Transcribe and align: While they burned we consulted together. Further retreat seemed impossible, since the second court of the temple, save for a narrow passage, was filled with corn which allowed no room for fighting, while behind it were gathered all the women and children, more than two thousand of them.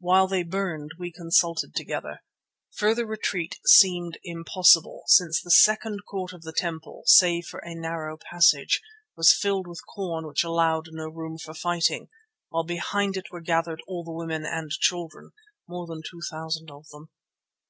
While 0.00 0.26
they 0.28 0.42
burned 0.42 0.90
we 0.98 1.10
consulted 1.10 1.74
together. 1.74 2.22
Further 2.76 3.06
retreat 3.06 3.58
seemed 3.64 4.18
impossible, 4.22 5.04
since 5.06 5.40
the 5.40 5.50
second 5.50 6.00
court 6.06 6.34
of 6.34 6.42
the 6.42 6.52
temple, 6.54 7.04
save 7.06 7.46
for 7.46 7.60
a 7.60 7.74
narrow 7.74 8.18
passage, 8.18 8.82
was 9.16 9.32
filled 9.32 9.66
with 9.66 9.80
corn 9.86 10.26
which 10.26 10.44
allowed 10.44 10.88
no 10.90 11.08
room 11.08 11.38
for 11.38 11.54
fighting, 11.54 12.10
while 12.50 12.64
behind 12.64 13.16
it 13.16 13.30
were 13.30 13.40
gathered 13.40 13.82
all 13.86 14.04
the 14.04 14.12
women 14.12 14.44
and 14.44 14.72
children, 14.72 15.30
more 15.66 15.86
than 15.86 16.02
two 16.02 16.20
thousand 16.30 16.70
of 16.70 16.88
them. 16.90 17.08